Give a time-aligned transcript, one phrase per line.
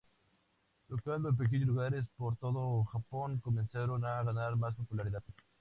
[0.89, 5.23] Tocando en pequeños lugares por todo Japón, comenzaron a ganar más popularidad.